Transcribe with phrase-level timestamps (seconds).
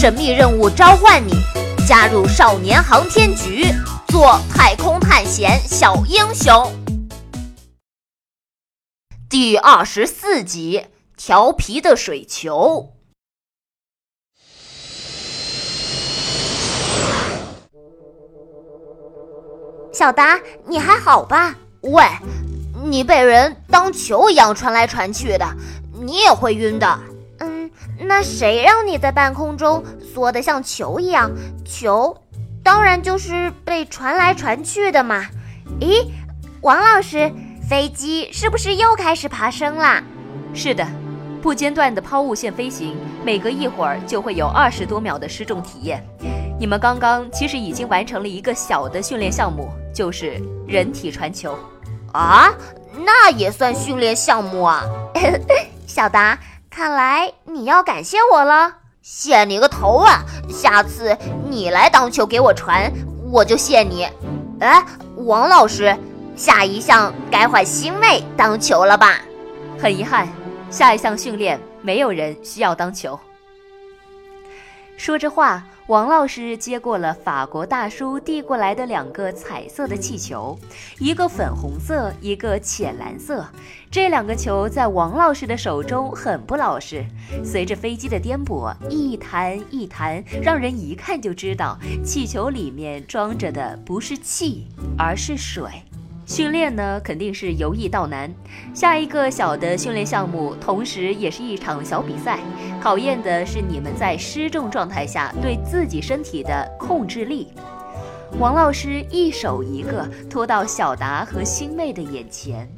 [0.00, 1.32] 神秘任务召唤你，
[1.84, 3.64] 加入少年航天局，
[4.06, 6.72] 做太空探险小英雄。
[9.28, 10.86] 第二十四集：
[11.16, 12.92] 调皮的水球。
[19.92, 20.38] 小达，
[20.68, 21.56] 你还好吧？
[21.80, 22.04] 喂，
[22.84, 25.44] 你被人当球一样传来传去的，
[25.92, 26.96] 你也会晕的。
[27.98, 29.82] 嗯，那谁让你在半空中
[30.14, 31.30] 缩得像球一样？
[31.64, 32.16] 球，
[32.62, 35.26] 当然就是被传来传去的嘛。
[35.80, 36.06] 咦，
[36.62, 37.30] 王老师，
[37.68, 40.02] 飞机是不是又开始爬升啦？
[40.54, 40.86] 是的，
[41.42, 46.02] 不间断的抛物线飞行，每隔一会儿就会有二十多秒的失重体验。
[46.58, 51.56] 你们刚刚其实已经完成了一个小的训练项目，就是人体传球。
[52.12, 52.48] 啊，
[53.04, 54.82] 那也算训练项目啊！
[55.86, 56.36] 小达，
[56.78, 58.72] 看来你要感谢我了。
[59.02, 60.22] 谢你个头啊！
[60.48, 61.18] 下次
[61.50, 62.88] 你来当球给我传，
[63.32, 64.06] 我就谢你。
[64.60, 64.80] 哎，
[65.16, 65.98] 王老师，
[66.36, 69.18] 下一项该换新妹当球了吧？
[69.76, 70.28] 很遗憾，
[70.70, 73.18] 下一项训练没有人需要当球。
[74.98, 75.64] 说着话。
[75.86, 80.58] 王老师接过了法国大叔递过来的两个彩色的气球，
[80.98, 83.46] 一个粉红色，一个浅蓝色。
[83.90, 87.02] 这两个球在王老师的手中很不老实，
[87.42, 94.66] 随着飞机的颠簸，一弹一弹，让人一看就知道气球里面装着的不是气，
[94.98, 95.64] 而是水。
[96.26, 98.30] 训练呢，肯定是由易到难。
[98.74, 102.40] 下一个小的训练项目，同时也是一场小比赛，
[102.80, 107.48] 考验的是你们在失重状态下对自己身体的控制力。
[108.38, 112.68] 王老师一手一个拖到小达和星妹的眼前。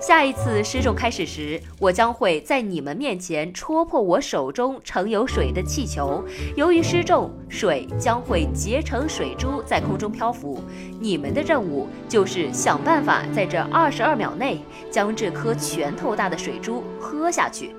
[0.00, 6.24] 下一次失重开始时，我将会在你们面前戳破我手中盛有水的气球。
[6.56, 10.60] 由于失重，水将会结成水珠在空中漂浮。
[10.98, 14.60] 你们的任务就是想办法在这二十二秒内
[14.90, 17.72] 将这颗拳头大的水珠喝下去。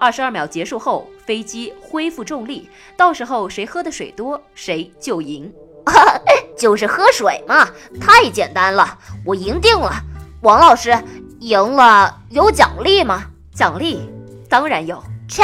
[0.00, 5.52] 二十二秒结束后，飞机恢复重力，到时候谁喝的水多，谁就赢。
[6.56, 7.68] 就是喝水嘛，
[8.00, 9.92] 太简单了，我赢定了。
[10.40, 10.96] 王老师。
[11.40, 13.24] 赢了有奖励吗？
[13.54, 14.06] 奖励
[14.50, 15.02] 当然有。
[15.26, 15.42] 切，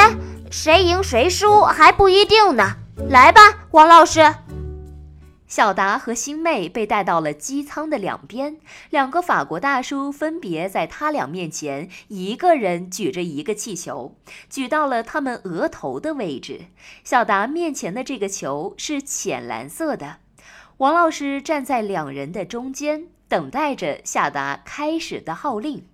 [0.51, 2.75] 谁赢谁输还不一定呢。
[3.09, 3.41] 来吧，
[3.71, 4.21] 王老师。
[5.47, 8.57] 小达和星妹被带到了机舱的两边，
[8.89, 14.15] 两个法国大叔分别在他俩面前，一个人举着一个气球，
[14.49, 16.67] 举到了他们额头的位置。
[17.03, 20.17] 小达面前的这个球是浅蓝色的。
[20.77, 23.07] 王老师站在两人的中间。
[23.29, 25.85] 等待着下达开始的号令，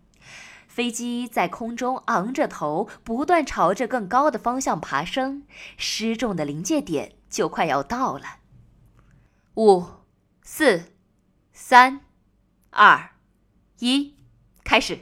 [0.67, 5.41] 飞机在空中昂着头，不断朝着更高的方向爬升，
[5.75, 8.42] 失重的临界点就快要到了。
[9.55, 9.83] 五、
[10.41, 10.81] 四、
[11.51, 11.99] 三、
[12.71, 13.11] 二、
[13.77, 14.15] 一，
[14.63, 14.97] 开始。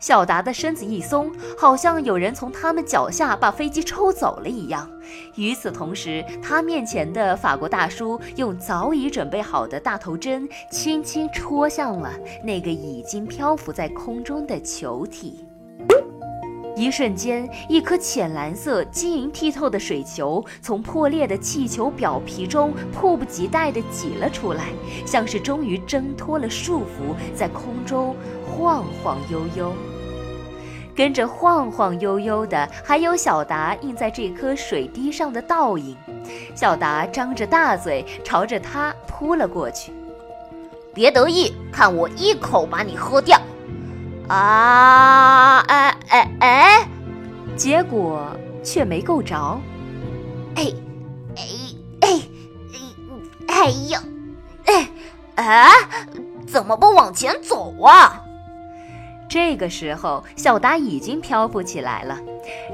[0.00, 4.90] 小达的身子一松，好像有人从他们脚下把飞机抽走了一样。
[5.36, 12.12] 与此同时，他面前的法国大叔用早已准备好的大头针，轻轻戳向了
[12.42, 15.47] 那个已经漂浮在空中的球体。
[16.78, 24.66] 一瞬间，一颗浅蓝色、晶莹剔透的水球从破裂的气球表皮中迫不及待地挤了出来，
[25.04, 28.14] 像是终于挣脱了束缚，在空中
[28.46, 29.72] 晃晃悠悠。
[30.94, 35.96] 跟着晃晃悠悠的，还有小达印在这颗水滴上的倒影。
[36.54, 39.92] 小达张着大嘴，朝着他扑了过去。
[40.94, 43.40] 别得意，看我一口把你喝掉！
[44.28, 45.57] 啊，
[47.58, 48.24] 结果
[48.62, 49.60] 却没够着。
[50.54, 50.72] 哎
[51.36, 51.42] 哎
[52.00, 52.08] 哎
[52.72, 54.02] 哎哎呀！
[54.66, 54.88] 哎
[55.34, 55.68] 哎，
[56.46, 58.22] 怎么不往前走啊？
[59.28, 62.18] 这个时候，小达已经漂浮起来了。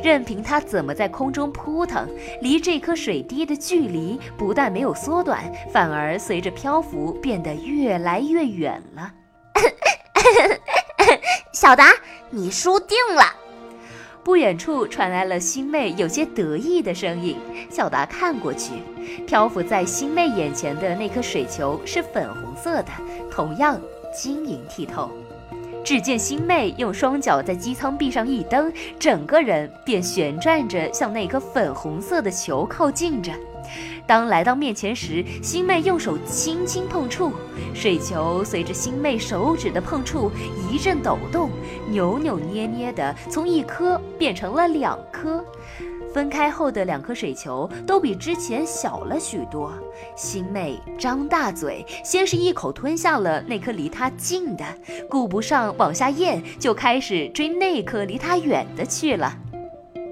[0.03, 2.07] 任凭他怎么在空中扑腾，
[2.43, 9.13] 离这颗水滴的距离不但没有缩短，反而随着漂浮变得越来越远了。
[11.53, 11.91] 小达，
[12.31, 13.25] 你输定了！
[14.25, 17.37] 不远处传来了星妹有些得意的声音。
[17.69, 18.73] 小达看过去，
[19.27, 22.89] 漂浮在星妹眼前的那颗水球是粉红色的，
[23.31, 23.79] 同样
[24.17, 25.11] 晶莹剔透。
[25.85, 33.31] 只见星妹用双脚在机舱壁上一蹬，整个人便旋转着向那颗粉红色的球靠近着。
[34.07, 37.33] 当来到面前时，星妹用手轻轻碰触，
[37.75, 40.31] 水球随着星妹手指的碰触
[40.71, 41.51] 一阵抖动，
[41.91, 45.45] 扭扭捏捏的从一颗变成了两颗。
[46.13, 49.73] 分开后的两颗水球都比之前小了许多。
[50.15, 54.65] 星妹张大嘴，先是一口吞下了那颗离她近的，
[55.11, 59.37] 顾不上往下咽，就开始追那颗离她远的去了。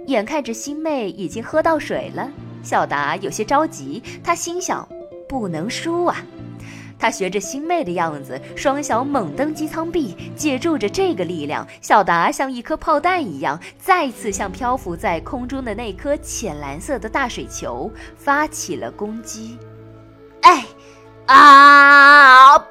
[0.08, 2.28] 眼看着星妹已经喝到水了，
[2.64, 4.86] 小达有些着急，他心想：
[5.28, 6.16] 不能输啊！
[7.02, 19.58] 他学着新妹的样子，双脚猛蹬机舱壁，借助着这个力量，小达像一颗炮弹一样，再次向漂浮在空中的那颗浅蓝色的大水球发起了攻击。
[20.42, 20.64] 哎，
[21.26, 22.62] 啊啊！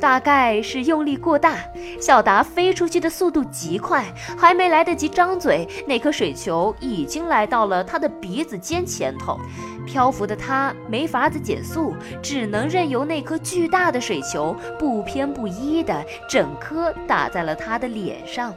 [0.00, 1.56] 大概是用力过大，
[2.00, 4.04] 小达飞出去的速度极快，
[4.36, 9.38] 还没来得及张嘴，那颗水球已经来到了他的鼻子尖前头。
[9.86, 18.52] 漂浮的他没法子减速，只能任由那颗巨大的水球不偏不倚的整颗打在了他的脸上。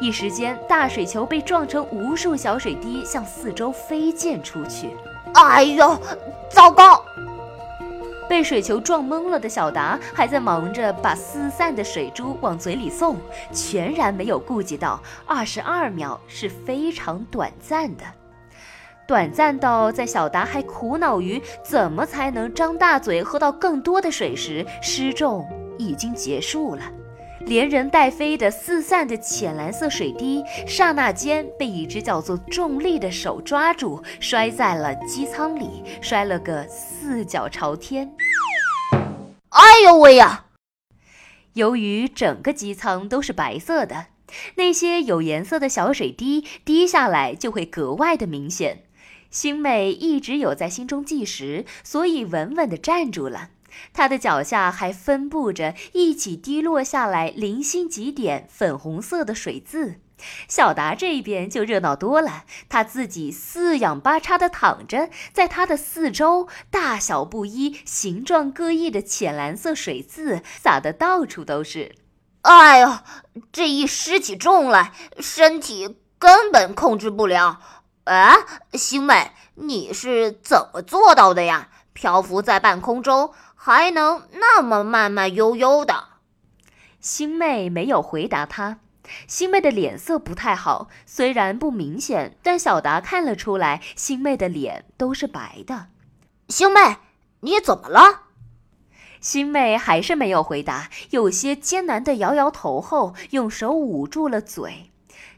[0.00, 4.90] 一时间，大水球被撞成无数小水滴，向四周飞溅出去。
[5.34, 5.98] 哎呦，
[6.50, 7.02] 糟糕！
[8.28, 13.16] 被水球撞懵了的小达还在忙着把四散的水珠往嘴里送，
[13.52, 18.04] 全然没有顾及到二十二秒是非常短暂的。
[19.06, 25.46] 短暂到在小达还苦恼于怎么才能张大嘴喝到更多的水时，失重
[25.78, 26.82] 已经结束了，
[27.46, 38.12] 连人带飞的四散的浅蓝色水滴，刹那间被一只叫做重力的手抓住，摔在了机舱里，摔了个四脚朝天。
[39.50, 40.46] 哎呦喂呀！
[41.52, 44.06] 由于整个机舱都是白色的，
[44.56, 48.82] 那些有颜色的小水滴滴下来就会格外的明显。
[49.30, 53.50] 星美一直有在心中计时，所以稳稳地站住了。
[53.92, 60.00] 她的脚下还分布着一起滴落下来零星几点粉红色的水渍。
[60.48, 71.94] 小达这边就热闹多了，他自己四仰八叉地躺着，在他的四周大小不一、形状各异的浅蓝色水渍撒得到处都是。
[72.40, 72.98] 哎呦，
[73.52, 77.60] 这一失起重来，身体根本控制不了。
[78.04, 78.36] 哎，
[78.72, 81.68] 星美，你是怎么做到的呀？
[81.92, 86.04] 漂浮在半空中还能那么慢慢悠悠的？
[87.00, 88.78] 星妹没有回答他。
[89.26, 95.88] 星妹的脸色不太好，虽然不明显，但小达看了出来，星妹的脸都是白的。
[96.48, 96.98] 星妹，
[97.40, 98.22] 你怎么了？
[99.20, 104.90] 星妹还是没有回答，有些艰难地摇摇头后，用手捂住了嘴。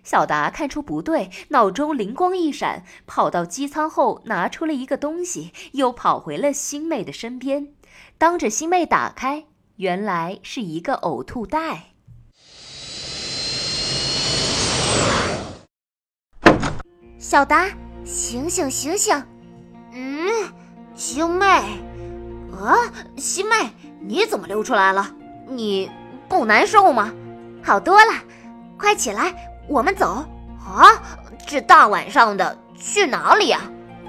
[0.03, 7.69] 小达看出不对，脑中灵光一闪，跑到机舱后拿出了一个东西，又跑回了星妹的身边，
[8.17, 9.45] 当着星妹打开，
[9.77, 11.85] 原来是一个呕吐袋。
[17.19, 17.69] 小达，
[18.05, 19.23] 醒醒醒醒！
[19.93, 20.53] 嗯，
[20.95, 21.47] 星妹，
[22.53, 22.75] 啊，
[23.17, 25.11] 星妹，你怎么流出来了？
[25.47, 25.91] 你
[26.29, 27.12] 不难受吗？
[27.62, 28.12] 好多了，
[28.79, 29.35] 快起来，
[29.69, 30.25] 我们走。
[30.65, 31.03] 啊，
[31.47, 33.61] 这大晚上的去哪里呀？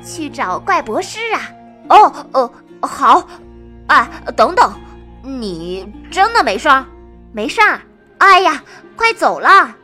[0.06, 1.42] 去找怪博士啊！
[1.90, 2.54] 哦哦，
[2.88, 3.28] 好。
[3.90, 4.74] 哎，等等，
[5.24, 6.86] 你真的没事儿？
[7.34, 7.82] 没事儿。
[8.20, 8.64] 哎呀，
[8.96, 9.76] 快走了！